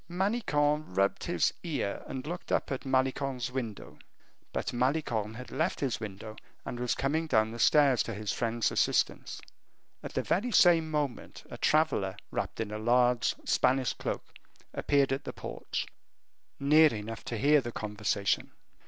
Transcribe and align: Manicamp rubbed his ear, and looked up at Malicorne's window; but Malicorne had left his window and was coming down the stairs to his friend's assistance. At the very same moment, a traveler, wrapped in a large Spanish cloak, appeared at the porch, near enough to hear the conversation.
Manicamp 0.09 0.97
rubbed 0.97 1.25
his 1.25 1.53
ear, 1.61 2.01
and 2.07 2.25
looked 2.25 2.51
up 2.51 2.71
at 2.71 2.87
Malicorne's 2.87 3.51
window; 3.51 3.99
but 4.51 4.73
Malicorne 4.73 5.35
had 5.35 5.51
left 5.51 5.79
his 5.79 5.99
window 5.99 6.35
and 6.65 6.79
was 6.79 6.95
coming 6.95 7.27
down 7.27 7.51
the 7.51 7.59
stairs 7.59 8.01
to 8.01 8.11
his 8.15 8.31
friend's 8.33 8.71
assistance. 8.71 9.39
At 10.01 10.15
the 10.15 10.23
very 10.23 10.51
same 10.51 10.89
moment, 10.89 11.43
a 11.51 11.57
traveler, 11.59 12.17
wrapped 12.31 12.59
in 12.59 12.71
a 12.71 12.79
large 12.79 13.35
Spanish 13.45 13.93
cloak, 13.93 14.23
appeared 14.73 15.13
at 15.13 15.23
the 15.23 15.33
porch, 15.33 15.85
near 16.59 16.91
enough 16.91 17.23
to 17.25 17.37
hear 17.37 17.61
the 17.61 17.71
conversation. 17.71 18.49